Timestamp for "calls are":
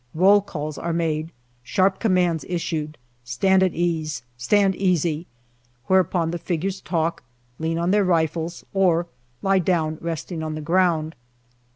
0.41-0.93